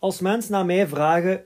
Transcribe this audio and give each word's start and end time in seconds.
Als 0.00 0.20
mensen 0.20 0.52
naar 0.52 0.66
mij 0.66 0.88
vragen, 0.88 1.44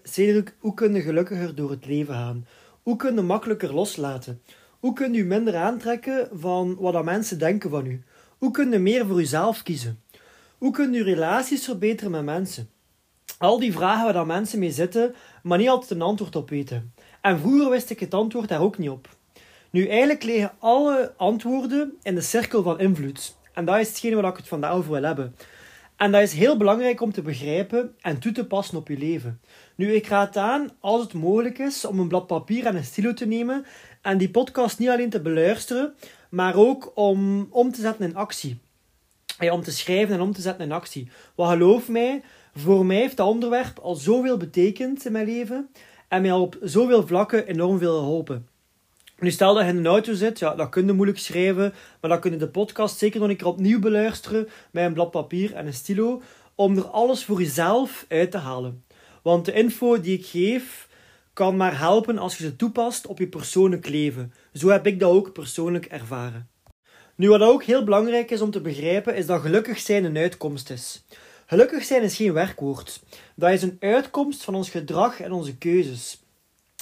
hoe 0.59 0.75
kun 0.75 0.95
je 0.95 1.01
gelukkiger 1.01 1.55
door 1.55 1.71
het 1.71 1.87
leven 1.87 2.15
gaan? 2.15 2.47
Hoe 2.83 2.97
kun 2.97 3.15
je 3.15 3.21
makkelijker 3.21 3.75
loslaten? 3.75 4.43
Hoe 4.81 4.93
kun 4.93 5.13
je 5.13 5.25
minder 5.25 5.57
aantrekken 5.57 6.29
van 6.33 6.77
wat 6.79 7.05
mensen 7.05 7.39
denken 7.39 7.71
van 7.71 7.87
u? 7.87 8.03
Hoe 8.39 8.51
kun 8.51 8.71
je 8.71 8.79
meer 8.79 9.07
voor 9.07 9.21
uzelf 9.21 9.63
kiezen? 9.63 10.01
Hoe 10.59 10.73
kun 10.73 10.93
je 10.93 11.03
relaties 11.03 11.65
verbeteren 11.65 12.11
met 12.11 12.25
mensen? 12.25 12.71
Al 13.39 13.59
die 13.59 13.73
vragen 13.73 14.05
waar 14.05 14.13
dan 14.13 14.27
mensen 14.27 14.59
mee 14.59 14.71
zitten, 14.71 15.15
maar 15.43 15.59
niet 15.59 15.69
altijd 15.69 15.91
een 15.91 16.03
antwoord 16.03 16.37
op 16.37 16.51
weten. 16.51 16.95
En 17.21 17.39
vroeger 17.39 17.71
wist 17.71 17.91
ik 17.91 18.01
het 18.01 18.15
antwoord 18.15 18.49
daar 18.49 18.61
ook 18.61 18.79
niet 18.79 18.91
op. 18.91 19.09
Nu, 19.71 19.89
eigenlijk 19.89 20.23
liggen 20.23 20.53
alle 20.59 21.13
antwoorden 21.17 21.93
in 22.03 22.15
de 22.15 22.21
cirkel 22.21 22.63
van 22.63 22.81
invloed. 22.81 23.37
En 23.53 23.65
dat 23.65 23.79
is 23.79 23.89
hetgene 23.89 24.15
waar 24.15 24.31
ik 24.31 24.37
het 24.37 24.49
vandaag 24.49 24.73
over 24.73 24.93
wil 24.93 25.03
hebben. 25.03 25.35
En 26.03 26.13
dat 26.13 26.23
is 26.23 26.33
heel 26.33 26.57
belangrijk 26.57 27.01
om 27.01 27.13
te 27.13 27.23
begrijpen 27.23 27.95
en 28.01 28.19
toe 28.19 28.33
te 28.33 28.47
passen 28.47 28.79
op 28.79 28.89
je 28.89 28.99
leven. 28.99 29.41
Nu, 29.75 29.95
ik 29.95 30.07
raad 30.07 30.37
aan, 30.37 30.69
als 30.81 31.03
het 31.03 31.13
mogelijk 31.13 31.59
is, 31.59 31.85
om 31.85 31.99
een 31.99 32.09
blad 32.09 32.27
papier 32.27 32.67
en 32.67 32.77
een 32.77 32.85
stilo 32.85 33.15
te 33.15 33.27
nemen 33.27 33.65
en 34.01 34.19
die 34.19 34.31
podcast 34.31 34.79
niet 34.79 34.89
alleen 34.89 35.11
te 35.11 35.21
beluisteren, 35.21 35.95
maar 36.31 36.55
ook 36.57 36.93
om 36.95 37.47
om 37.51 37.73
te 37.73 37.81
zetten 37.81 38.05
in 38.05 38.17
actie. 38.17 38.59
Ja, 39.39 39.53
om 39.53 39.63
te 39.63 39.71
schrijven 39.71 40.15
en 40.15 40.21
om 40.21 40.33
te 40.33 40.41
zetten 40.41 40.65
in 40.65 40.73
actie. 40.73 41.11
Want 41.35 41.53
geloof 41.53 41.89
mij, 41.89 42.23
voor 42.55 42.87
mij 42.87 42.97
heeft 42.97 43.17
dat 43.17 43.29
onderwerp 43.29 43.79
al 43.79 43.95
zoveel 43.95 44.37
betekend 44.37 45.05
in 45.05 45.13
mijn 45.13 45.27
leven 45.27 45.69
en 46.09 46.23
mij 46.23 46.33
op 46.33 46.59
zoveel 46.63 47.07
vlakken 47.07 47.47
enorm 47.47 47.79
veel 47.79 47.99
geholpen. 47.99 48.49
Nu, 49.23 49.31
stel 49.31 49.55
dat 49.55 49.65
je 49.65 49.71
in 49.71 49.77
een 49.77 49.87
auto 49.87 50.15
zit, 50.15 50.39
ja, 50.39 50.55
dat 50.55 50.69
kun 50.69 50.87
je 50.87 50.93
moeilijk 50.93 51.19
schrijven, 51.19 51.75
maar 52.01 52.11
dan 52.11 52.21
kun 52.21 52.31
je 52.31 52.37
de 52.37 52.49
podcast 52.49 52.99
zeker 52.99 53.21
nog 53.21 53.29
een 53.29 53.37
keer 53.37 53.47
opnieuw 53.47 53.79
beluisteren 53.79 54.49
met 54.71 54.85
een 54.85 54.93
blad 54.93 55.11
papier 55.11 55.55
en 55.55 55.67
een 55.67 55.75
stilo, 55.75 56.23
om 56.55 56.77
er 56.77 56.87
alles 56.87 57.25
voor 57.25 57.41
jezelf 57.41 58.05
uit 58.09 58.31
te 58.31 58.39
halen. 58.39 58.85
Want 59.23 59.45
de 59.45 59.53
info 59.53 60.01
die 60.01 60.19
ik 60.19 60.27
geef, 60.27 60.89
kan 61.33 61.57
maar 61.57 61.79
helpen 61.79 62.19
als 62.19 62.39
je 62.39 62.45
ze 62.45 62.57
toepast 62.57 63.07
op 63.07 63.19
je 63.19 63.29
persoonlijk 63.29 63.89
leven. 63.89 64.33
Zo 64.53 64.69
heb 64.69 64.87
ik 64.87 65.01
dat 65.01 65.11
ook 65.11 65.33
persoonlijk 65.33 65.85
ervaren. 65.85 66.49
Nu, 67.15 67.29
wat 67.29 67.41
ook 67.41 67.65
heel 67.65 67.85
belangrijk 67.85 68.31
is 68.31 68.41
om 68.41 68.51
te 68.51 68.61
begrijpen, 68.61 69.17
is 69.17 69.27
dat 69.27 69.41
gelukkig 69.41 69.79
zijn 69.79 70.05
een 70.05 70.17
uitkomst 70.17 70.71
is. 70.71 71.05
Gelukkig 71.47 71.85
zijn 71.85 72.03
is 72.03 72.17
geen 72.17 72.33
werkwoord. 72.33 73.03
Dat 73.35 73.51
is 73.51 73.63
een 73.63 73.77
uitkomst 73.81 74.45
van 74.45 74.55
ons 74.55 74.71
gedrag 74.71 75.21
en 75.21 75.33
onze 75.33 75.57
keuzes. 75.57 76.21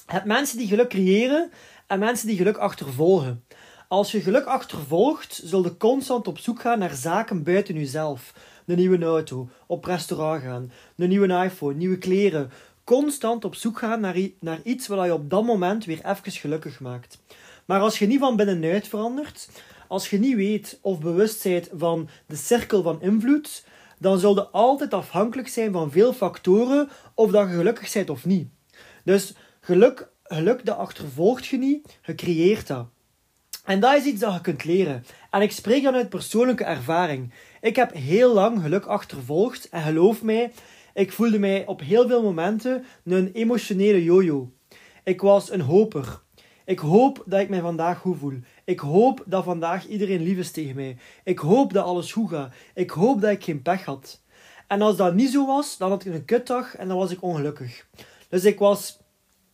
Het 0.06 0.24
mensen 0.24 0.58
die 0.58 0.66
geluk 0.66 0.88
creëren 0.88 1.50
en 1.90 1.98
mensen 1.98 2.26
die 2.26 2.36
geluk 2.36 2.56
achtervolgen. 2.56 3.44
Als 3.88 4.12
je 4.12 4.20
geluk 4.20 4.44
achtervolgt, 4.44 5.40
zul 5.44 5.64
je 5.64 5.76
constant 5.76 6.28
op 6.28 6.38
zoek 6.38 6.60
gaan 6.60 6.78
naar 6.78 6.94
zaken 6.94 7.42
buiten 7.42 7.74
jezelf. 7.74 8.34
Een 8.66 8.76
nieuwe 8.76 9.04
auto, 9.04 9.48
op 9.66 9.84
restaurant 9.84 10.42
gaan, 10.42 10.72
een 10.96 11.08
nieuwe 11.08 11.44
iPhone, 11.44 11.74
nieuwe 11.74 11.98
kleren. 11.98 12.50
Constant 12.84 13.44
op 13.44 13.54
zoek 13.54 13.78
gaan 13.78 14.00
naar, 14.00 14.16
naar 14.40 14.60
iets 14.62 14.86
wat 14.86 15.04
je 15.04 15.12
op 15.12 15.30
dat 15.30 15.44
moment 15.44 15.84
weer 15.84 16.00
even 16.04 16.32
gelukkig 16.32 16.80
maakt. 16.80 17.18
Maar 17.64 17.80
als 17.80 17.98
je 17.98 18.06
niet 18.06 18.20
van 18.20 18.36
binnenuit 18.36 18.88
verandert, 18.88 19.48
als 19.88 20.10
je 20.10 20.18
niet 20.18 20.36
weet 20.36 20.78
of 20.82 21.00
bewust 21.00 21.42
bent 21.42 21.68
van 21.76 22.08
de 22.26 22.36
cirkel 22.36 22.82
van 22.82 23.02
invloed, 23.02 23.64
dan 23.98 24.18
zul 24.18 24.34
je 24.34 24.48
altijd 24.48 24.94
afhankelijk 24.94 25.48
zijn 25.48 25.72
van 25.72 25.90
veel 25.90 26.12
factoren 26.12 26.88
of 27.14 27.30
dat 27.30 27.48
je 27.48 27.54
gelukkig 27.54 27.92
bent 27.92 28.10
of 28.10 28.24
niet. 28.24 28.48
Dus 29.04 29.34
geluk 29.60 30.09
geluk 30.34 30.64
dat 30.64 30.76
achtervolgt 30.76 31.46
je 31.46 31.58
niet, 31.58 31.98
je 32.02 32.14
creëert 32.14 32.66
dat. 32.66 32.86
En 33.64 33.80
dat 33.80 33.96
is 33.96 34.04
iets 34.04 34.20
dat 34.20 34.34
je 34.34 34.40
kunt 34.40 34.64
leren. 34.64 35.04
En 35.30 35.40
ik 35.40 35.52
spreek 35.52 35.82
dan 35.82 35.94
uit 35.94 36.08
persoonlijke 36.08 36.64
ervaring. 36.64 37.32
Ik 37.60 37.76
heb 37.76 37.92
heel 37.92 38.34
lang 38.34 38.62
geluk 38.62 38.84
achtervolgd 38.84 39.68
en 39.68 39.82
geloof 39.82 40.22
mij, 40.22 40.52
ik 40.94 41.12
voelde 41.12 41.38
mij 41.38 41.66
op 41.66 41.80
heel 41.80 42.08
veel 42.08 42.22
momenten 42.22 42.84
een 43.04 43.32
emotionele 43.32 44.04
jojo. 44.04 44.52
Ik 45.04 45.20
was 45.20 45.50
een 45.50 45.60
hoper. 45.60 46.20
Ik 46.64 46.78
hoop 46.78 47.22
dat 47.26 47.40
ik 47.40 47.48
mij 47.48 47.60
vandaag 47.60 47.98
goed 47.98 48.18
voel. 48.18 48.38
Ik 48.64 48.80
hoop 48.80 49.22
dat 49.26 49.44
vandaag 49.44 49.86
iedereen 49.86 50.22
lief 50.22 50.38
is 50.38 50.50
tegen 50.50 50.74
mij. 50.74 50.96
Ik 51.24 51.38
hoop 51.38 51.72
dat 51.72 51.84
alles 51.84 52.12
goed 52.12 52.30
gaat. 52.30 52.54
Ik 52.74 52.90
hoop 52.90 53.20
dat 53.20 53.30
ik 53.30 53.44
geen 53.44 53.62
pech 53.62 53.84
had. 53.84 54.20
En 54.66 54.82
als 54.82 54.96
dat 54.96 55.14
niet 55.14 55.30
zo 55.30 55.46
was, 55.46 55.76
dan 55.76 55.90
had 55.90 56.04
ik 56.04 56.14
een 56.14 56.24
kutdag 56.24 56.76
en 56.76 56.88
dan 56.88 56.96
was 56.96 57.10
ik 57.10 57.22
ongelukkig. 57.22 57.86
Dus 58.28 58.44
ik 58.44 58.58
was 58.58 58.99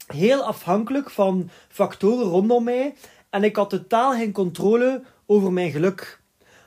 heel 0.07 0.43
afhankelijk 0.43 1.11
van 1.11 1.51
factoren 1.69 2.27
rondom 2.27 2.65
mij 2.65 2.95
en 3.31 3.45
ik 3.45 3.57
had 3.57 3.71
totaal 3.71 4.13
geen 4.13 4.33
controle 4.33 5.03
over 5.27 5.53
mijn 5.53 5.71
geluk. 5.71 6.21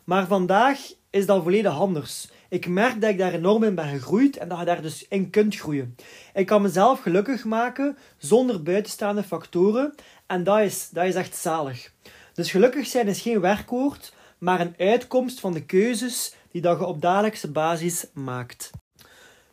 Maar 0.03 0.27
vandaag 0.27 0.79
is 1.09 1.25
dat 1.25 1.43
volledig 1.43 1.79
anders. 1.79 2.29
Ik 2.49 2.67
merk 2.67 3.01
dat 3.01 3.09
ik 3.09 3.17
daar 3.17 3.33
enorm 3.33 3.63
in 3.63 3.75
ben 3.75 3.87
gegroeid 3.87 4.37
en 4.37 4.47
dat 4.47 4.59
je 4.59 4.65
daar 4.65 4.81
dus 4.81 5.07
in 5.07 5.29
kunt 5.29 5.55
groeien. 5.55 5.95
Ik 6.33 6.45
kan 6.45 6.61
mezelf 6.61 7.01
gelukkig 7.01 7.45
maken 7.45 7.97
zonder 8.17 8.63
buitenstaande 8.63 9.23
factoren 9.23 9.95
en 10.27 10.43
dat 10.43 10.59
is, 10.59 10.89
dat 10.89 11.05
is 11.05 11.15
echt 11.15 11.35
zalig. 11.35 11.91
Dus 12.33 12.51
gelukkig 12.51 12.87
zijn 12.87 13.07
is 13.07 13.21
geen 13.21 13.39
werkwoord, 13.39 14.13
maar 14.37 14.59
een 14.59 14.75
uitkomst 14.77 15.39
van 15.39 15.53
de 15.53 15.65
keuzes 15.65 16.35
die 16.51 16.61
dat 16.61 16.79
je 16.79 16.85
op 16.85 17.01
dagelijkse 17.01 17.51
basis 17.51 18.05
maakt. 18.13 18.71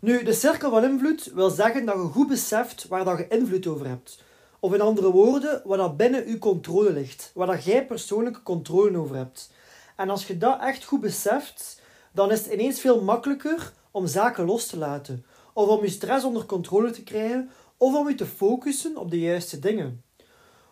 Nu, 0.01 0.23
de 0.23 0.33
cirkel 0.33 0.71
van 0.71 0.85
invloed 0.85 1.31
wil 1.35 1.51
zeggen 1.51 1.85
dat 1.85 1.95
je 1.95 2.01
goed 2.01 2.29
beseft 2.29 2.89
waar 2.89 3.05
dat 3.05 3.19
je 3.19 3.29
invloed 3.29 3.67
over 3.67 3.87
hebt. 3.87 4.23
Of 4.61 4.75
in 4.75 4.81
andere 4.81 5.11
woorden, 5.11 5.63
wat 5.65 5.79
dat 5.79 5.97
binnen 5.97 6.29
je 6.29 6.39
controle 6.39 6.93
ligt. 6.93 7.31
Waar 7.35 7.47
dat 7.47 7.65
jij 7.65 7.87
persoonlijke 7.87 8.43
controle 8.43 8.99
over 8.99 9.17
hebt. 9.17 9.51
En 9.97 10.11
als 10.11 10.27
je 10.27 10.39
dat 10.39 10.61
echt 10.61 10.85
goed 10.85 11.01
beseft, 11.01 11.81
dan 12.13 12.31
is 12.31 12.39
het 12.39 12.53
ineens 12.53 12.81
veel 12.81 13.03
makkelijker 13.03 13.73
om 13.91 14.07
zaken 14.07 14.45
los 14.45 14.67
te 14.67 14.79
laten. 14.79 15.25
Of 15.53 15.69
om 15.69 15.83
je 15.83 15.91
stress 15.91 16.25
onder 16.25 16.47
controle 16.47 16.91
te 16.91 17.03
krijgen. 17.03 17.51
Of 17.77 17.95
om 17.95 18.09
je 18.09 18.15
te 18.15 18.27
focussen 18.27 18.97
op 18.97 19.11
de 19.11 19.21
juiste 19.21 19.59
dingen. 19.59 20.03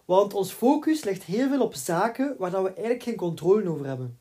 Want 0.04 0.34
ons 0.34 0.52
focus 0.52 1.04
ligt 1.04 1.22
heel 1.22 1.48
veel 1.48 1.62
op 1.62 1.74
zaken 1.74 2.34
waar 2.38 2.50
dat 2.50 2.62
we 2.62 2.68
eigenlijk 2.68 3.02
geen 3.02 3.16
controle 3.16 3.68
over 3.68 3.86
hebben. 3.86 4.18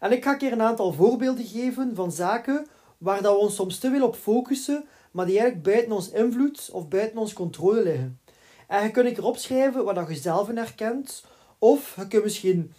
En 0.00 0.12
ik 0.12 0.24
ga 0.24 0.32
een 0.32 0.38
keer 0.38 0.52
een 0.52 0.62
aantal 0.62 0.92
voorbeelden 0.92 1.44
geven 1.44 1.94
van 1.94 2.12
zaken 2.12 2.66
waar 3.04 3.22
dat 3.22 3.34
we 3.34 3.40
ons 3.40 3.54
soms 3.54 3.78
te 3.78 3.90
veel 3.90 4.06
op 4.06 4.16
focussen, 4.16 4.84
maar 5.10 5.26
die 5.26 5.38
eigenlijk 5.38 5.66
buiten 5.66 5.92
ons 5.92 6.10
invloed 6.10 6.70
of 6.72 6.88
buiten 6.88 7.18
ons 7.18 7.32
controle 7.32 7.82
liggen. 7.82 8.20
En 8.68 8.82
je 8.82 8.90
kunt 8.90 9.18
erop 9.18 9.36
schrijven 9.36 9.84
wat 9.84 10.08
je 10.08 10.14
zelf 10.14 10.48
herkent, 10.48 11.24
of 11.58 11.96
je 11.96 12.08
kunt 12.08 12.24
misschien 12.24 12.72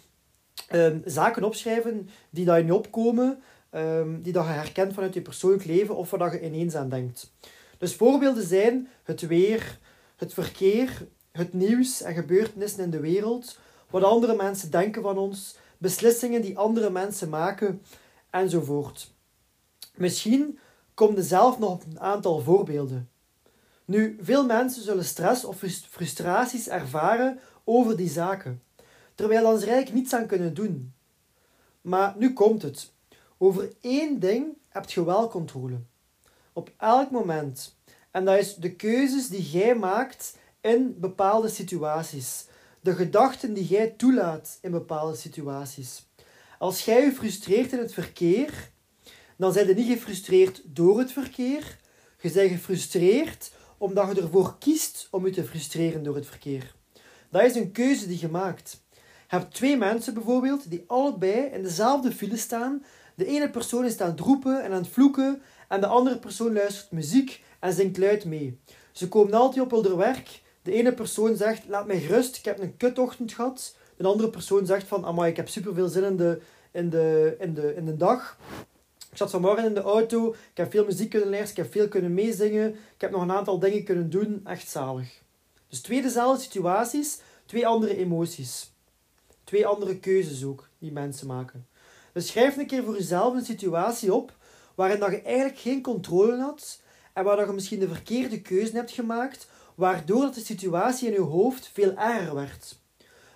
um, 0.72 1.02
zaken 1.04 1.44
opschrijven 1.44 2.08
die 2.30 2.44
je 2.44 2.62
niet 2.62 2.72
opkomen, 2.72 3.42
um, 3.70 4.22
die 4.22 4.32
dat 4.32 4.44
je 4.44 4.50
herkent 4.50 4.94
vanuit 4.94 5.14
je 5.14 5.22
persoonlijk 5.22 5.64
leven 5.64 5.96
of 5.96 6.10
waar 6.10 6.32
je 6.32 6.46
ineens 6.46 6.74
aan 6.74 6.88
denkt. 6.88 7.32
Dus 7.78 7.94
voorbeelden 7.94 8.46
zijn 8.46 8.88
het 9.02 9.26
weer, 9.26 9.78
het 10.16 10.34
verkeer, 10.34 11.06
het 11.32 11.52
nieuws 11.52 12.02
en 12.02 12.14
gebeurtenissen 12.14 12.84
in 12.84 12.90
de 12.90 13.00
wereld, 13.00 13.58
wat 13.90 14.02
andere 14.02 14.36
mensen 14.36 14.70
denken 14.70 15.02
van 15.02 15.18
ons, 15.18 15.56
beslissingen 15.78 16.42
die 16.42 16.58
andere 16.58 16.90
mensen 16.90 17.28
maken, 17.28 17.82
enzovoort. 18.30 19.14
Misschien 19.96 20.58
komt 20.94 21.18
er 21.18 21.24
zelf 21.24 21.58
nog 21.58 21.70
op 21.70 21.84
een 21.90 22.00
aantal 22.00 22.40
voorbeelden. 22.40 23.10
Nu, 23.84 24.18
veel 24.20 24.46
mensen 24.46 24.82
zullen 24.82 25.04
stress 25.04 25.44
of 25.44 25.62
frustraties 25.90 26.68
ervaren 26.68 27.38
over 27.64 27.96
die 27.96 28.08
zaken, 28.08 28.62
terwijl 29.14 29.46
er 29.46 29.52
eigenlijk 29.52 29.92
niets 29.92 30.14
aan 30.14 30.26
kunnen 30.26 30.54
doen. 30.54 30.92
Maar 31.80 32.14
nu 32.16 32.32
komt 32.32 32.62
het. 32.62 32.92
Over 33.38 33.72
één 33.80 34.18
ding 34.20 34.46
heb 34.68 34.90
je 34.90 35.04
wel 35.04 35.28
controle. 35.28 35.78
Op 36.52 36.70
elk 36.76 37.10
moment. 37.10 37.76
En 38.10 38.24
dat 38.24 38.38
is 38.38 38.54
de 38.54 38.72
keuzes 38.72 39.28
die 39.28 39.50
jij 39.50 39.74
maakt 39.74 40.36
in 40.60 40.96
bepaalde 41.00 41.48
situaties. 41.48 42.46
De 42.80 42.94
gedachten 42.94 43.54
die 43.54 43.66
jij 43.66 43.88
toelaat 43.88 44.58
in 44.60 44.70
bepaalde 44.70 45.16
situaties. 45.16 46.06
Als 46.58 46.84
jij 46.84 47.04
je 47.04 47.12
frustreert 47.12 47.72
in 47.72 47.78
het 47.78 47.92
verkeer, 47.92 48.70
dan 49.36 49.52
zijn 49.52 49.66
je 49.66 49.74
niet 49.74 49.92
gefrustreerd 49.92 50.62
door 50.64 50.98
het 50.98 51.12
verkeer. 51.12 51.78
Je 52.20 52.30
bent 52.30 52.50
gefrustreerd 52.50 53.50
omdat 53.78 54.16
je 54.16 54.22
ervoor 54.22 54.56
kiest 54.58 55.08
om 55.10 55.26
je 55.26 55.32
te 55.32 55.44
frustreren 55.44 56.02
door 56.02 56.14
het 56.14 56.26
verkeer. 56.26 56.74
Dat 57.30 57.42
is 57.42 57.54
een 57.54 57.72
keuze 57.72 58.06
die 58.06 58.20
je 58.20 58.28
maakt. 58.28 58.84
Je 58.92 59.36
hebt 59.36 59.54
twee 59.54 59.76
mensen 59.76 60.14
bijvoorbeeld 60.14 60.70
die 60.70 60.84
allebei 60.86 61.50
in 61.52 61.62
dezelfde 61.62 62.12
file 62.12 62.36
staan. 62.36 62.84
De 63.14 63.26
ene 63.26 63.50
persoon 63.50 63.84
is 63.84 64.00
aan 64.00 64.10
het 64.10 64.20
roepen 64.20 64.64
en 64.64 64.72
aan 64.72 64.82
het 64.82 64.88
vloeken 64.88 65.42
en 65.68 65.80
de 65.80 65.86
andere 65.86 66.18
persoon 66.18 66.52
luistert 66.52 66.90
muziek 66.90 67.42
en 67.60 67.72
zingt 67.72 67.98
luid 67.98 68.24
mee. 68.24 68.60
Ze 68.92 69.08
komen 69.08 69.34
altijd 69.34 69.64
op 69.64 69.70
hun 69.70 69.96
werk. 69.96 70.42
De 70.62 70.72
ene 70.72 70.94
persoon 70.94 71.36
zegt, 71.36 71.62
laat 71.68 71.86
mij 71.86 72.00
gerust, 72.00 72.36
ik 72.36 72.44
heb 72.44 72.58
een 72.58 72.76
kutochtend 72.76 73.32
gehad. 73.32 73.76
De 73.96 74.06
andere 74.06 74.30
persoon 74.30 74.66
zegt 74.66 74.86
van, 74.86 75.04
amai, 75.04 75.30
ik 75.30 75.36
heb 75.36 75.48
superveel 75.48 75.88
zin 75.88 76.04
in 76.04 76.16
de, 76.16 76.40
in 76.70 76.90
de, 76.90 77.36
in 77.38 77.54
de, 77.54 77.74
in 77.74 77.84
de 77.84 77.96
dag. 77.96 78.38
Ik 79.16 79.22
zat 79.22 79.30
vanmorgen 79.30 79.64
in 79.64 79.74
de 79.74 79.82
auto, 79.82 80.30
ik 80.30 80.56
heb 80.56 80.70
veel 80.70 80.84
muziek 80.84 81.10
kunnen 81.10 81.30
luisteren, 81.30 81.64
ik 81.64 81.70
heb 81.70 81.80
veel 81.80 81.88
kunnen 81.88 82.14
meezingen, 82.14 82.70
ik 82.70 83.00
heb 83.00 83.10
nog 83.10 83.22
een 83.22 83.32
aantal 83.32 83.58
dingen 83.58 83.84
kunnen 83.84 84.10
doen, 84.10 84.40
echt 84.44 84.68
zalig. 84.68 85.22
Dus 85.68 85.80
twee 85.80 86.02
dezelfde 86.02 86.42
situaties, 86.42 87.20
twee 87.46 87.66
andere 87.66 87.96
emoties. 87.96 88.72
Twee 89.44 89.66
andere 89.66 89.98
keuzes 89.98 90.44
ook, 90.44 90.68
die 90.78 90.92
mensen 90.92 91.26
maken. 91.26 91.66
Dus 92.12 92.26
schrijf 92.26 92.56
een 92.56 92.66
keer 92.66 92.84
voor 92.84 92.96
jezelf 92.96 93.34
een 93.34 93.44
situatie 93.44 94.14
op 94.14 94.36
waarin 94.74 94.98
dat 94.98 95.10
je 95.10 95.22
eigenlijk 95.22 95.58
geen 95.58 95.82
controle 95.82 96.40
had 96.40 96.80
en 97.12 97.24
waar 97.24 97.36
dat 97.36 97.46
je 97.46 97.52
misschien 97.52 97.80
de 97.80 97.88
verkeerde 97.88 98.40
keuze 98.40 98.76
hebt 98.76 98.90
gemaakt, 98.90 99.48
waardoor 99.74 100.20
dat 100.20 100.34
de 100.34 100.40
situatie 100.40 101.08
in 101.08 101.14
je 101.14 101.20
hoofd 101.20 101.70
veel 101.72 101.96
erger 101.96 102.34
werd. 102.34 102.78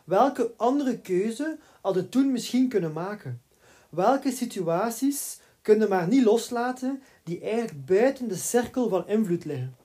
Welke 0.05 0.53
andere 0.57 0.99
keuze 0.99 1.59
had 1.81 1.95
je 1.95 2.09
toen 2.09 2.33
misschien 2.33 2.69
kunnen 2.69 2.93
maken? 2.93 3.43
Welke 3.91 4.33
situaties 4.33 5.39
kun 5.71 5.81
je 5.81 5.87
maar 5.87 6.09
niet 6.09 6.25
loslaten 6.25 7.03
die 7.25 7.41
eigenlijk 7.41 7.87
buiten 7.87 8.29
de 8.29 8.35
cirkel 8.35 8.89
van 8.89 9.09
invloed 9.09 9.45
liggen? 9.45 9.77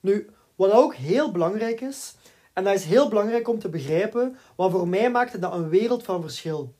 Nu, 0.00 0.30
wat 0.54 0.70
ook 0.70 0.94
heel 0.94 1.32
belangrijk 1.32 1.80
is, 1.80 2.14
en 2.52 2.64
dat 2.64 2.74
is 2.74 2.84
heel 2.84 3.08
belangrijk 3.08 3.48
om 3.48 3.58
te 3.58 3.68
begrijpen, 3.68 4.36
want 4.56 4.72
voor 4.72 4.88
mij 4.88 5.10
maakte 5.10 5.38
dat 5.38 5.52
een 5.52 5.68
wereld 5.68 6.02
van 6.02 6.22
verschil. 6.22 6.74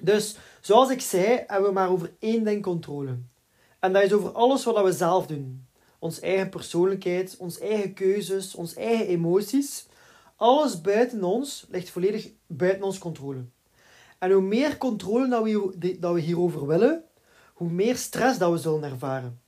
Dus, 0.00 0.36
zoals 0.60 0.90
ik 0.90 1.00
zei, 1.00 1.44
hebben 1.46 1.68
we 1.68 1.74
maar 1.74 1.90
over 1.90 2.12
één 2.18 2.44
ding 2.44 2.62
controle. 2.62 3.18
En 3.80 3.92
dat 3.92 4.02
is 4.02 4.12
over 4.12 4.32
alles 4.32 4.64
wat 4.64 4.84
we 4.84 4.92
zelf 4.92 5.26
doen. 5.26 5.66
Ons 5.98 6.20
eigen 6.20 6.48
persoonlijkheid, 6.48 7.36
onze 7.38 7.60
eigen 7.60 7.94
keuzes, 7.94 8.54
onze 8.54 8.80
eigen 8.80 9.06
emoties. 9.06 9.86
Alles 10.36 10.80
buiten 10.80 11.24
ons 11.24 11.66
ligt 11.68 11.90
volledig 11.90 12.30
buiten 12.46 12.82
ons 12.82 12.98
controle. 12.98 13.44
En 14.18 14.30
hoe 14.30 14.42
meer 14.42 14.78
controle 14.78 15.28
dat 15.28 15.42
we, 15.42 15.96
dat 16.00 16.14
we 16.14 16.20
hierover 16.20 16.66
willen, 16.66 17.04
hoe 17.54 17.70
meer 17.70 17.96
stress 17.96 18.38
dat 18.38 18.50
we 18.50 18.58
zullen 18.58 18.82
ervaren. 18.82 19.40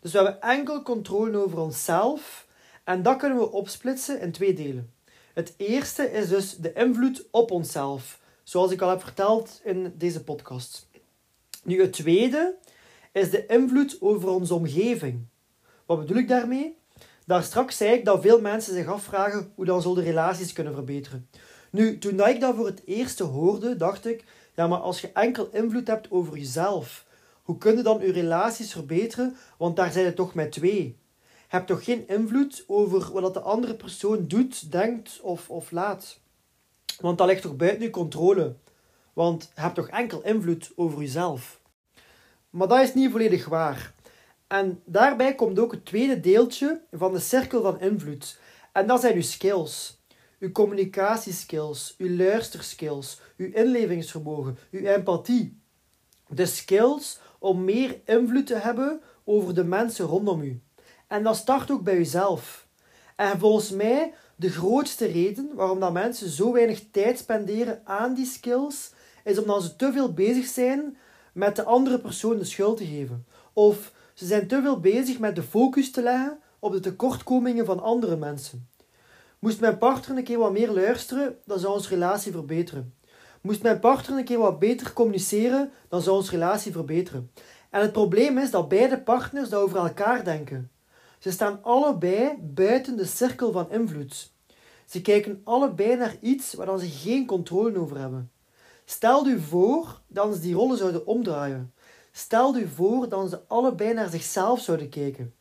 Dus 0.00 0.12
we 0.12 0.18
hebben 0.18 0.40
enkel 0.40 0.82
controle 0.82 1.36
over 1.36 1.58
onszelf 1.58 2.46
en 2.84 3.02
dat 3.02 3.16
kunnen 3.16 3.38
we 3.38 3.52
opsplitsen 3.52 4.20
in 4.20 4.32
twee 4.32 4.54
delen. 4.54 4.92
Het 5.34 5.54
eerste 5.56 6.10
is 6.12 6.28
dus 6.28 6.56
de 6.56 6.72
invloed 6.72 7.26
op 7.30 7.50
onszelf, 7.50 8.20
zoals 8.42 8.70
ik 8.70 8.80
al 8.80 8.88
heb 8.88 9.00
verteld 9.02 9.60
in 9.64 9.94
deze 9.96 10.24
podcast. 10.24 10.88
Nu, 11.64 11.80
het 11.80 11.92
tweede 11.92 12.56
is 13.12 13.30
de 13.30 13.46
invloed 13.46 13.96
over 14.00 14.28
onze 14.28 14.54
omgeving. 14.54 15.26
Wat 15.86 15.98
bedoel 15.98 16.16
ik 16.16 16.28
daarmee? 16.28 16.76
Daar 17.26 17.42
straks 17.42 17.76
zei 17.76 17.92
ik 17.92 18.04
dat 18.04 18.22
veel 18.22 18.40
mensen 18.40 18.74
zich 18.74 18.86
afvragen 18.86 19.52
hoe 19.54 19.64
dan 19.64 19.82
zullen 19.82 20.04
relaties 20.04 20.52
kunnen 20.52 20.74
verbeteren. 20.74 21.28
Nu, 21.70 21.98
toen 21.98 22.26
ik 22.26 22.40
dat 22.40 22.54
voor 22.54 22.66
het 22.66 22.82
eerst 22.84 23.18
hoorde, 23.18 23.76
dacht 23.76 24.06
ik, 24.06 24.24
ja, 24.54 24.66
maar 24.66 24.78
als 24.78 25.00
je 25.00 25.12
enkel 25.12 25.48
invloed 25.52 25.86
hebt 25.86 26.10
over 26.10 26.36
jezelf, 26.36 27.06
hoe 27.48 27.58
kun 27.58 27.76
je 27.76 27.82
dan 27.82 28.00
je 28.00 28.12
relaties 28.12 28.72
verbeteren? 28.72 29.36
Want 29.58 29.76
daar 29.76 29.92
zijn 29.92 30.04
het 30.04 30.16
toch 30.16 30.34
met 30.34 30.52
twee. 30.52 30.82
Je 31.20 31.44
hebt 31.48 31.66
toch 31.66 31.84
geen 31.84 32.08
invloed 32.08 32.64
over 32.66 33.20
wat 33.20 33.34
de 33.34 33.40
andere 33.40 33.74
persoon 33.74 34.28
doet, 34.28 34.72
denkt 34.72 35.20
of, 35.20 35.50
of 35.50 35.70
laat? 35.70 36.20
Want 37.00 37.18
dat 37.18 37.26
ligt 37.26 37.42
toch 37.42 37.56
buiten 37.56 37.82
je 37.82 37.90
controle? 37.90 38.54
Want 39.12 39.50
je 39.54 39.60
hebt 39.60 39.74
toch 39.74 39.88
enkel 39.88 40.22
invloed 40.22 40.72
over 40.76 41.00
jezelf? 41.00 41.60
Maar 42.50 42.68
dat 42.68 42.80
is 42.80 42.94
niet 42.94 43.10
volledig 43.10 43.46
waar. 43.46 43.94
En 44.46 44.82
daarbij 44.84 45.34
komt 45.34 45.58
ook 45.58 45.72
het 45.72 45.84
tweede 45.84 46.20
deeltje 46.20 46.80
van 46.90 47.12
de 47.12 47.20
cirkel 47.20 47.62
van 47.62 47.80
invloed. 47.80 48.40
En 48.72 48.86
dat 48.86 49.00
zijn 49.00 49.14
uw 49.14 49.22
skills. 49.22 50.02
Uw 50.38 50.52
communicatieskills, 50.52 51.94
uw 51.98 52.16
luisterskills, 52.16 53.20
uw 53.36 53.52
inlevingsvermogen, 53.52 54.58
uw 54.70 54.84
empathie. 54.84 55.60
De 56.28 56.46
skills 56.46 57.18
om 57.38 57.64
meer 57.64 58.00
invloed 58.04 58.46
te 58.46 58.54
hebben 58.54 59.00
over 59.24 59.54
de 59.54 59.64
mensen 59.64 60.06
rondom 60.06 60.40
u. 60.40 60.60
En 61.06 61.22
dat 61.22 61.36
start 61.36 61.70
ook 61.70 61.82
bij 61.82 61.96
uzelf. 61.96 62.66
En 63.16 63.38
volgens 63.38 63.70
mij 63.70 64.14
de 64.36 64.50
grootste 64.50 65.06
reden 65.06 65.50
waarom 65.54 65.80
dat 65.80 65.92
mensen 65.92 66.28
zo 66.28 66.52
weinig 66.52 66.82
tijd 66.90 67.18
spenderen 67.18 67.80
aan 67.84 68.14
die 68.14 68.26
skills, 68.26 68.92
is 69.24 69.38
omdat 69.38 69.62
ze 69.62 69.76
te 69.76 69.92
veel 69.92 70.12
bezig 70.12 70.46
zijn 70.46 70.96
met 71.32 71.56
de 71.56 71.64
andere 71.64 71.98
persoon 71.98 72.38
de 72.38 72.44
schuld 72.44 72.76
te 72.76 72.86
geven. 72.86 73.26
Of 73.52 73.92
ze 74.14 74.26
zijn 74.26 74.48
te 74.48 74.60
veel 74.62 74.80
bezig 74.80 75.18
met 75.18 75.36
de 75.36 75.42
focus 75.42 75.90
te 75.90 76.02
leggen 76.02 76.38
op 76.58 76.72
de 76.72 76.80
tekortkomingen 76.80 77.66
van 77.66 77.82
andere 77.82 78.16
mensen. 78.16 78.68
Moest 79.38 79.60
mijn 79.60 79.78
partner 79.78 80.16
een 80.16 80.24
keer 80.24 80.38
wat 80.38 80.52
meer 80.52 80.70
luisteren, 80.70 81.36
dan 81.44 81.58
zou 81.58 81.72
onze 81.72 81.88
relatie 81.88 82.32
verbeteren. 82.32 82.94
Moest 83.48 83.62
mijn 83.62 83.78
partner 83.78 84.18
een 84.18 84.24
keer 84.24 84.38
wat 84.38 84.58
beter 84.58 84.92
communiceren, 84.92 85.72
dan 85.88 86.02
zou 86.02 86.16
onze 86.16 86.30
relatie 86.30 86.72
verbeteren. 86.72 87.30
En 87.70 87.80
het 87.80 87.92
probleem 87.92 88.38
is 88.38 88.50
dat 88.50 88.68
beide 88.68 89.00
partners 89.00 89.48
dat 89.48 89.62
over 89.62 89.78
elkaar 89.78 90.24
denken. 90.24 90.70
Ze 91.18 91.30
staan 91.30 91.62
allebei 91.62 92.36
buiten 92.40 92.96
de 92.96 93.04
cirkel 93.04 93.52
van 93.52 93.70
invloed. 93.70 94.32
Ze 94.86 95.02
kijken 95.02 95.40
allebei 95.44 95.96
naar 95.96 96.16
iets 96.20 96.54
waar 96.54 96.78
ze 96.78 96.88
geen 96.88 97.26
controle 97.26 97.78
over 97.78 97.98
hebben. 97.98 98.30
Stel 98.84 99.26
u 99.26 99.40
voor 99.40 100.00
dat 100.06 100.34
ze 100.34 100.40
die 100.40 100.54
rollen 100.54 100.78
zouden 100.78 101.06
omdraaien. 101.06 101.72
Stel 102.12 102.56
u 102.56 102.68
voor 102.74 103.08
dat 103.08 103.30
ze 103.30 103.40
allebei 103.46 103.94
naar 103.94 104.10
zichzelf 104.10 104.60
zouden 104.60 104.88
kijken. 104.88 105.34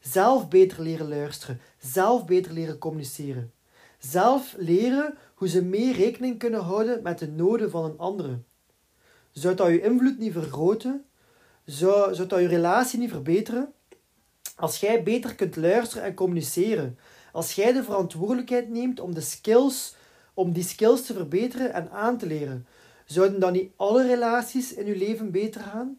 Zelf 0.00 0.48
beter 0.48 0.82
leren 0.82 1.08
luisteren, 1.08 1.60
zelf 1.78 2.24
beter 2.24 2.52
leren 2.52 2.78
communiceren. 2.78 3.52
Zelf 3.98 4.54
leren 4.58 5.18
hoe 5.34 5.48
ze 5.48 5.64
meer 5.64 5.94
rekening 5.94 6.38
kunnen 6.38 6.60
houden 6.60 7.02
met 7.02 7.18
de 7.18 7.28
noden 7.28 7.70
van 7.70 7.84
een 7.84 7.98
andere. 7.98 8.38
Zou 9.30 9.54
dat 9.54 9.68
je 9.68 9.80
invloed 9.80 10.18
niet 10.18 10.32
vergroten? 10.32 11.04
Zou, 11.64 12.14
zou 12.14 12.28
dat 12.28 12.40
je 12.40 12.46
relatie 12.46 12.98
niet 12.98 13.10
verbeteren? 13.10 13.72
Als 14.56 14.80
jij 14.80 15.02
beter 15.02 15.34
kunt 15.34 15.56
luisteren 15.56 16.04
en 16.04 16.14
communiceren, 16.14 16.98
als 17.32 17.52
jij 17.52 17.72
de 17.72 17.82
verantwoordelijkheid 17.82 18.68
neemt 18.68 19.00
om 19.00 19.14
de 19.14 19.20
skills, 19.20 19.94
om 20.34 20.52
die 20.52 20.64
skills 20.64 21.06
te 21.06 21.12
verbeteren 21.14 21.72
en 21.72 21.90
aan 21.90 22.18
te 22.18 22.26
leren, 22.26 22.66
zouden 23.04 23.40
dan 23.40 23.52
niet 23.52 23.72
alle 23.76 24.06
relaties 24.06 24.74
in 24.74 24.86
je 24.86 24.96
leven 24.96 25.30
beter 25.30 25.60
gaan? 25.60 25.98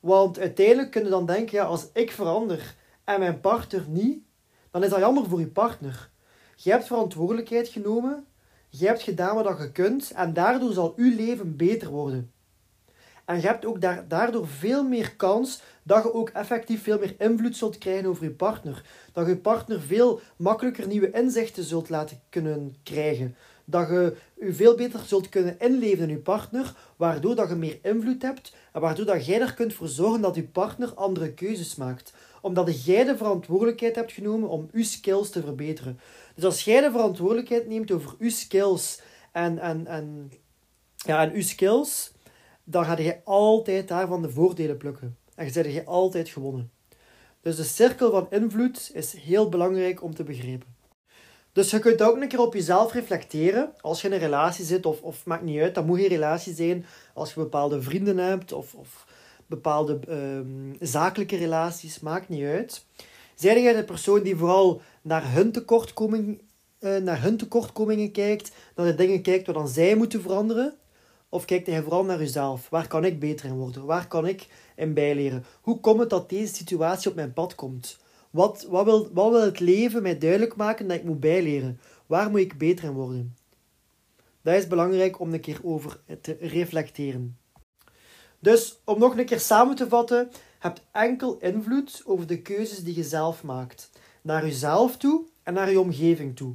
Want 0.00 0.38
uiteindelijk 0.38 0.90
kun 0.90 1.04
je 1.04 1.10
dan 1.10 1.26
denken, 1.26 1.58
ja, 1.58 1.64
als 1.64 1.86
ik 1.92 2.10
verander 2.10 2.74
en 3.04 3.18
mijn 3.18 3.40
partner 3.40 3.84
niet, 3.88 4.22
dan 4.70 4.84
is 4.84 4.90
dat 4.90 4.98
jammer 4.98 5.26
voor 5.26 5.40
je 5.40 5.48
partner. 5.48 6.10
Je 6.62 6.70
hebt 6.70 6.86
verantwoordelijkheid 6.86 7.68
genomen, 7.68 8.26
je 8.68 8.86
hebt 8.86 9.02
gedaan 9.02 9.34
wat 9.34 9.58
je 9.58 9.72
kunt 9.72 10.10
en 10.10 10.32
daardoor 10.32 10.72
zal 10.72 10.92
uw 10.96 11.16
leven 11.16 11.56
beter 11.56 11.88
worden. 11.88 12.32
En 13.24 13.36
je 13.36 13.46
hebt 13.46 13.64
ook 13.64 13.80
daardoor 14.08 14.48
veel 14.48 14.84
meer 14.84 15.16
kans 15.16 15.62
dat 15.82 16.02
je 16.02 16.14
ook 16.14 16.28
effectief 16.28 16.82
veel 16.82 16.98
meer 16.98 17.14
invloed 17.18 17.56
zult 17.56 17.78
krijgen 17.78 18.08
over 18.08 18.24
je 18.24 18.30
partner. 18.30 18.84
Dat 19.12 19.26
je 19.26 19.36
partner 19.36 19.80
veel 19.80 20.20
makkelijker 20.36 20.86
nieuwe 20.86 21.10
inzichten 21.10 21.64
zult 21.64 21.88
laten 21.88 22.20
kunnen 22.28 22.76
krijgen. 22.82 23.36
Dat 23.64 23.88
je 23.88 24.16
je 24.40 24.52
veel 24.52 24.74
beter 24.74 25.00
zult 25.06 25.28
kunnen 25.28 25.56
inleven 25.58 26.08
in 26.08 26.14
je 26.14 26.18
partner, 26.18 26.74
waardoor 26.96 27.34
dat 27.34 27.48
je 27.48 27.54
meer 27.54 27.78
invloed 27.82 28.22
hebt 28.22 28.54
en 28.72 28.80
waardoor 28.80 29.06
dat 29.06 29.26
jij 29.26 29.40
er 29.40 29.54
kunt 29.54 29.74
voor 29.74 29.88
zorgen 29.88 30.20
dat 30.20 30.34
je 30.34 30.44
partner 30.44 30.94
andere 30.94 31.32
keuzes 31.32 31.76
maakt. 31.76 32.12
Omdat 32.40 32.84
jij 32.84 33.04
de 33.04 33.16
verantwoordelijkheid 33.16 33.94
hebt 33.94 34.12
genomen 34.12 34.48
om 34.48 34.68
je 34.72 34.82
skills 34.82 35.30
te 35.30 35.40
verbeteren. 35.40 36.00
Dus 36.34 36.44
als 36.44 36.64
jij 36.64 36.80
de 36.80 36.90
verantwoordelijkheid 36.90 37.68
neemt 37.68 37.90
over 37.90 38.14
je 38.18 38.30
skills 38.30 39.00
en, 39.32 39.58
en, 39.58 39.86
en, 39.86 40.32
ja, 40.96 41.22
en 41.22 41.34
je 41.34 41.42
skills 41.42 42.12
dan 42.70 42.84
ga 42.84 42.98
je 42.98 43.20
altijd 43.24 43.88
daarvan 43.88 44.22
de 44.22 44.30
voordelen 44.30 44.76
plukken. 44.76 45.16
En 45.34 45.44
je 45.44 45.50
zet 45.50 45.72
je 45.72 45.84
altijd 45.84 46.28
gewonnen. 46.28 46.70
Dus 47.40 47.56
de 47.56 47.64
cirkel 47.64 48.10
van 48.10 48.26
invloed 48.30 48.90
is 48.94 49.12
heel 49.12 49.48
belangrijk 49.48 50.02
om 50.02 50.14
te 50.14 50.22
begrijpen. 50.22 50.78
Dus 51.52 51.70
je 51.70 51.78
kunt 51.78 52.02
ook 52.02 52.16
een 52.16 52.28
keer 52.28 52.40
op 52.40 52.54
jezelf 52.54 52.92
reflecteren. 52.92 53.72
Als 53.80 54.00
je 54.00 54.08
in 54.08 54.14
een 54.14 54.20
relatie 54.20 54.64
zit, 54.64 54.86
of, 54.86 55.02
of 55.02 55.26
maakt 55.26 55.42
niet 55.42 55.60
uit, 55.60 55.74
dat 55.74 55.86
moet 55.86 55.98
geen 55.98 56.08
relatie 56.08 56.54
zijn. 56.54 56.86
Als 57.14 57.34
je 57.34 57.40
bepaalde 57.40 57.82
vrienden 57.82 58.18
hebt, 58.18 58.52
of, 58.52 58.74
of 58.74 59.06
bepaalde 59.50 60.00
uh, 60.08 60.76
zakelijke 60.80 61.36
relaties, 61.36 62.00
maakt 62.00 62.28
niet 62.28 62.44
uit. 62.44 62.84
Zijn 63.34 63.62
jij 63.62 63.72
de 63.72 63.84
persoon 63.84 64.22
die 64.22 64.36
vooral 64.36 64.80
naar 65.02 65.32
hun, 65.32 65.52
tekortkoming, 65.52 66.40
uh, 66.80 66.96
naar 66.96 67.22
hun 67.22 67.36
tekortkomingen 67.36 68.12
kijkt, 68.12 68.52
naar 68.76 68.86
de 68.86 68.94
dingen 68.94 69.22
kijkt 69.22 69.46
wat 69.46 69.54
dan 69.54 69.68
zij 69.68 69.94
moeten 69.96 70.22
veranderen? 70.22 70.74
Of 71.28 71.44
kijkt 71.44 71.66
hij 71.66 71.82
vooral 71.82 72.04
naar 72.04 72.20
uzelf? 72.20 72.68
Waar 72.68 72.86
kan 72.88 73.04
ik 73.04 73.20
beter 73.20 73.46
in 73.46 73.54
worden? 73.54 73.84
Waar 73.84 74.08
kan 74.08 74.26
ik 74.26 74.46
in 74.76 74.94
bijleren? 74.94 75.44
Hoe 75.60 75.80
komt 75.80 76.00
het 76.00 76.10
dat 76.10 76.28
deze 76.28 76.54
situatie 76.54 77.10
op 77.10 77.16
mijn 77.16 77.32
pad 77.32 77.54
komt? 77.54 77.98
Wat, 78.30 78.66
wat, 78.68 78.84
wil, 78.84 79.10
wat 79.12 79.30
wil 79.30 79.42
het 79.42 79.60
leven 79.60 80.02
mij 80.02 80.18
duidelijk 80.18 80.56
maken 80.56 80.88
dat 80.88 80.96
ik 80.96 81.04
moet 81.04 81.20
bijleren? 81.20 81.80
Waar 82.06 82.30
moet 82.30 82.40
ik 82.40 82.58
beter 82.58 82.84
in 82.84 82.92
worden? 82.92 83.36
Dat 84.42 84.54
is 84.54 84.66
belangrijk 84.66 85.20
om 85.20 85.32
een 85.32 85.40
keer 85.40 85.60
over 85.62 86.00
te 86.20 86.36
reflecteren. 86.40 87.39
Dus 88.42 88.80
om 88.84 88.98
nog 88.98 89.16
een 89.16 89.24
keer 89.24 89.40
samen 89.40 89.76
te 89.76 89.88
vatten, 89.88 90.30
hebt 90.58 90.82
enkel 90.92 91.38
invloed 91.38 92.02
over 92.04 92.26
de 92.26 92.42
keuzes 92.42 92.78
die 92.78 92.96
je 92.96 93.02
zelf 93.02 93.42
maakt, 93.42 93.90
naar 94.22 94.44
jezelf 94.44 94.96
toe 94.96 95.24
en 95.42 95.54
naar 95.54 95.70
je 95.70 95.80
omgeving 95.80 96.36
toe. 96.36 96.54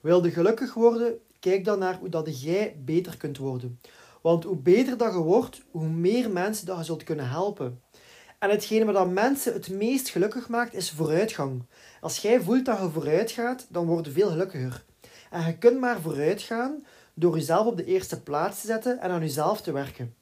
Wil 0.00 0.24
je 0.24 0.30
gelukkig 0.30 0.74
worden, 0.74 1.18
kijk 1.40 1.64
dan 1.64 1.78
naar 1.78 1.98
hoe 1.98 2.08
dat 2.08 2.42
jij 2.42 2.76
beter 2.84 3.16
kunt 3.16 3.38
worden. 3.38 3.80
Want 4.22 4.44
hoe 4.44 4.56
beter 4.56 4.96
dat 4.96 5.12
je 5.12 5.18
wordt, 5.18 5.62
hoe 5.70 5.88
meer 5.88 6.30
mensen 6.30 6.66
dat 6.66 6.78
je 6.78 6.84
zult 6.84 7.04
kunnen 7.04 7.28
helpen. 7.28 7.80
En 8.38 8.50
hetgene 8.50 8.92
wat 8.92 9.10
mensen 9.10 9.52
het 9.52 9.68
meest 9.68 10.08
gelukkig 10.08 10.48
maakt, 10.48 10.74
is 10.74 10.90
vooruitgang. 10.90 11.62
Als 12.00 12.18
jij 12.18 12.40
voelt 12.40 12.64
dat 12.64 12.78
je 12.78 12.90
vooruit 12.90 13.30
gaat, 13.30 13.66
dan 13.68 13.86
word 13.86 14.06
je 14.06 14.12
veel 14.12 14.28
gelukkiger. 14.28 14.84
En 15.30 15.46
je 15.46 15.58
kunt 15.58 15.80
maar 15.80 16.00
vooruit 16.00 16.42
gaan 16.42 16.84
door 17.14 17.34
jezelf 17.34 17.66
op 17.66 17.76
de 17.76 17.84
eerste 17.84 18.22
plaats 18.22 18.60
te 18.60 18.66
zetten 18.66 19.00
en 19.00 19.10
aan 19.10 19.20
jezelf 19.20 19.60
te 19.60 19.72
werken. 19.72 20.14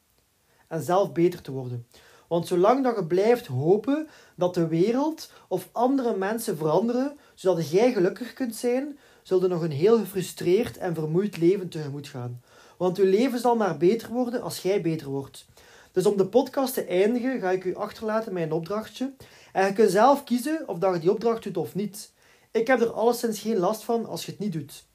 En 0.72 0.82
zelf 0.82 1.12
beter 1.12 1.42
te 1.42 1.50
worden. 1.50 1.86
Want 2.28 2.46
zolang 2.46 2.84
dat 2.84 2.96
je 2.96 3.06
blijft 3.06 3.46
hopen 3.46 4.08
dat 4.36 4.54
de 4.54 4.66
wereld 4.66 5.30
of 5.48 5.68
andere 5.72 6.16
mensen 6.16 6.56
veranderen, 6.56 7.16
zodat 7.34 7.70
jij 7.70 7.92
gelukkig 7.92 8.32
kunt 8.32 8.56
zijn, 8.56 8.98
zul 9.22 9.42
je 9.42 9.48
nog 9.48 9.62
een 9.62 9.70
heel 9.70 9.98
gefrustreerd 9.98 10.78
en 10.78 10.94
vermoeid 10.94 11.36
leven 11.36 11.68
tegemoet 11.68 12.08
gaan. 12.08 12.42
Want 12.76 12.96
je 12.96 13.04
leven 13.04 13.38
zal 13.38 13.56
maar 13.56 13.76
beter 13.76 14.08
worden 14.08 14.42
als 14.42 14.62
jij 14.62 14.80
beter 14.82 15.08
wordt. 15.08 15.46
Dus 15.92 16.06
om 16.06 16.16
de 16.16 16.26
podcast 16.26 16.74
te 16.74 16.84
eindigen, 16.84 17.40
ga 17.40 17.50
ik 17.50 17.64
u 17.64 17.74
achterlaten 17.74 18.32
met 18.32 18.42
een 18.42 18.52
opdrachtje. 18.52 19.12
En 19.52 19.66
je 19.66 19.72
kunt 19.72 19.90
zelf 19.90 20.24
kiezen 20.24 20.68
of 20.68 20.78
dat 20.78 20.94
je 20.94 21.00
die 21.00 21.10
opdracht 21.10 21.42
doet 21.42 21.56
of 21.56 21.74
niet. 21.74 22.12
Ik 22.50 22.66
heb 22.66 22.80
er 22.80 22.92
alleszins 22.92 23.40
geen 23.40 23.58
last 23.58 23.84
van 23.84 24.06
als 24.06 24.24
je 24.24 24.30
het 24.30 24.40
niet 24.40 24.52
doet. 24.52 24.86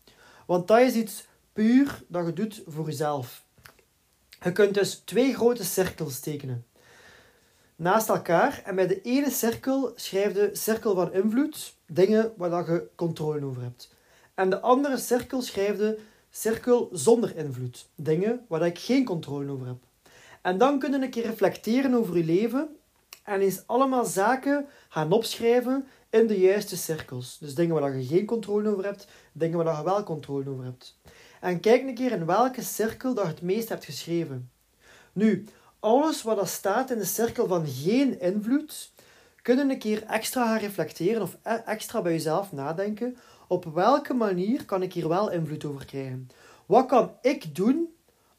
Want 0.45 0.67
dat 0.67 0.79
is 0.79 0.93
iets 0.93 1.27
puur 1.53 2.03
dat 2.07 2.25
je 2.25 2.33
doet 2.33 2.63
voor 2.65 2.85
jezelf. 2.85 3.45
Je 4.43 4.51
kunt 4.51 4.73
dus 4.73 4.95
twee 4.95 5.35
grote 5.35 5.63
cirkels 5.63 6.19
tekenen. 6.19 6.65
Naast 7.75 8.09
elkaar 8.09 8.61
en 8.65 8.75
bij 8.75 8.87
de 8.87 9.01
ene 9.01 9.29
cirkel 9.29 9.91
schrijf 9.95 10.33
de 10.33 10.49
cirkel 10.53 10.95
van 10.95 11.13
invloed, 11.13 11.75
dingen 11.85 12.33
waar 12.37 12.71
je 12.71 12.87
controle 12.95 13.45
over 13.45 13.61
hebt. 13.61 13.95
En 14.33 14.49
de 14.49 14.59
andere 14.59 14.97
cirkel 14.97 15.41
schrijf 15.41 15.77
de 15.77 15.99
cirkel 16.29 16.89
zonder 16.91 17.35
invloed, 17.35 17.89
dingen 17.95 18.45
waar 18.47 18.65
ik 18.65 18.79
geen 18.79 19.05
controle 19.05 19.51
over 19.51 19.67
heb. 19.67 19.77
En 20.41 20.57
dan 20.57 20.79
kun 20.79 20.91
je 20.91 20.97
een 20.97 21.09
keer 21.09 21.25
reflecteren 21.25 21.93
over 21.93 22.17
je 22.17 22.23
leven 22.23 22.69
en 23.23 23.41
eens 23.41 23.63
allemaal 23.65 24.05
zaken 24.05 24.67
gaan 24.89 25.11
opschrijven 25.11 25.87
in 26.09 26.27
de 26.27 26.39
juiste 26.39 26.77
cirkels. 26.77 27.37
Dus 27.37 27.55
dingen 27.55 27.75
waar 27.79 27.97
je 27.97 28.05
geen 28.05 28.25
controle 28.25 28.69
over 28.69 28.83
hebt, 28.83 29.07
dingen 29.31 29.63
waar 29.63 29.77
je 29.77 29.83
wel 29.83 30.03
controle 30.03 30.49
over 30.49 30.63
hebt. 30.63 30.97
En 31.41 31.59
kijk 31.59 31.81
een 31.81 31.95
keer 31.95 32.11
in 32.11 32.25
welke 32.25 32.61
cirkel 32.61 33.13
dat 33.13 33.25
je 33.25 33.31
het 33.31 33.41
meest 33.41 33.69
hebt 33.69 33.85
geschreven. 33.85 34.51
Nu, 35.13 35.45
alles 35.79 36.21
wat 36.21 36.39
er 36.39 36.47
staat 36.47 36.91
in 36.91 36.97
de 36.97 37.05
cirkel 37.05 37.47
van 37.47 37.67
geen 37.67 38.19
invloed, 38.19 38.91
kunnen 39.41 39.69
een 39.69 39.79
keer 39.79 40.03
extra 40.03 40.45
gaan 40.45 40.59
reflecteren 40.59 41.21
of 41.21 41.37
e- 41.43 41.61
extra 41.65 42.01
bij 42.01 42.11
jezelf 42.11 42.51
nadenken. 42.51 43.17
Op 43.47 43.65
welke 43.65 44.13
manier 44.13 44.65
kan 44.65 44.81
ik 44.81 44.93
hier 44.93 45.07
wel 45.07 45.31
invloed 45.31 45.65
over 45.65 45.85
krijgen? 45.85 46.29
Wat 46.65 46.85
kan 46.85 47.11
ik 47.21 47.55
doen 47.55 47.87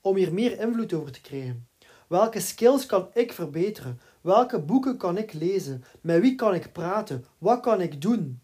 om 0.01 0.17
hier 0.17 0.33
meer 0.33 0.61
invloed 0.61 0.93
over 0.93 1.13
te 1.13 1.21
krijgen? 1.21 1.69
Welke 2.09 2.41
skills 2.41 2.87
kan 2.87 3.09
ik 3.13 3.33
verbeteren? 3.33 4.01
Welke 4.21 4.59
boeken 4.59 4.97
kan 4.97 5.17
ik 5.19 5.33
lezen? 5.33 5.85
Met 6.01 6.21
wie 6.21 6.35
kan 6.35 6.55
ik 6.55 6.73
praten? 6.73 7.25
Wat 7.39 7.61
kan 7.61 7.81
ik 7.81 8.03
doen? 8.03 8.41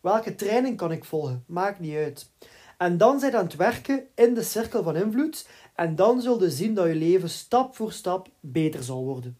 Welke 0.00 0.34
training 0.34 0.76
kan 0.76 0.92
ik 0.92 1.04
volgen? 1.04 1.44
Maakt 1.46 1.80
niet 1.80 1.96
uit. 1.96 2.30
En 2.76 2.98
dan 2.98 3.20
zijn 3.20 3.36
aan 3.36 3.44
het 3.44 3.56
werken 3.56 4.02
in 4.14 4.34
de 4.34 4.42
cirkel 4.42 4.82
van 4.82 4.96
invloed 4.96 5.48
en 5.74 5.96
dan 5.96 6.20
zul 6.20 6.42
je 6.42 6.50
zien 6.50 6.74
dat 6.74 6.86
je 6.86 6.94
leven 6.94 7.30
stap 7.30 7.76
voor 7.76 7.92
stap 7.92 8.28
beter 8.40 8.82
zal 8.82 9.04
worden. 9.04 9.38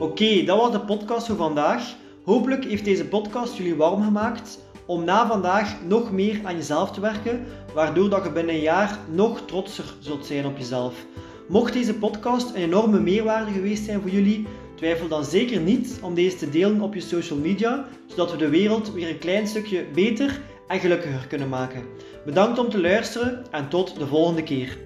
Oké, 0.00 0.44
dat 0.44 0.58
was 0.58 0.72
de 0.72 0.80
podcast 0.86 1.26
voor 1.26 1.36
vandaag. 1.36 1.96
Hopelijk 2.24 2.64
heeft 2.64 2.84
deze 2.84 3.06
podcast 3.06 3.56
jullie 3.56 3.76
warm 3.76 4.02
gemaakt 4.02 4.58
om 4.86 5.04
na 5.04 5.26
vandaag 5.26 5.82
nog 5.82 6.12
meer 6.12 6.40
aan 6.44 6.56
jezelf 6.56 6.90
te 6.90 7.00
werken, 7.00 7.44
waardoor 7.74 8.10
dat 8.10 8.24
je 8.24 8.32
binnen 8.32 8.54
een 8.54 8.60
jaar 8.60 8.98
nog 9.10 9.40
trotser 9.46 9.94
zult 10.00 10.26
zijn 10.26 10.46
op 10.46 10.58
jezelf. 10.58 11.06
Mocht 11.48 11.72
deze 11.72 11.94
podcast 11.94 12.48
een 12.48 12.62
enorme 12.62 13.00
meerwaarde 13.00 13.50
geweest 13.50 13.84
zijn 13.84 14.00
voor 14.00 14.10
jullie, 14.10 14.46
twijfel 14.76 15.08
dan 15.08 15.24
zeker 15.24 15.60
niet 15.60 15.98
om 16.02 16.14
deze 16.14 16.36
te 16.36 16.50
delen 16.50 16.80
op 16.80 16.94
je 16.94 17.00
social 17.00 17.38
media, 17.38 17.88
zodat 18.06 18.30
we 18.30 18.36
de 18.36 18.48
wereld 18.48 18.92
weer 18.92 19.08
een 19.08 19.18
klein 19.18 19.46
stukje 19.46 19.84
beter 19.94 20.40
en 20.68 20.80
gelukkiger 20.80 21.26
kunnen 21.26 21.48
maken. 21.48 21.84
Bedankt 22.24 22.58
om 22.58 22.70
te 22.70 22.80
luisteren 22.80 23.44
en 23.50 23.68
tot 23.68 23.98
de 23.98 24.06
volgende 24.06 24.42
keer. 24.42 24.85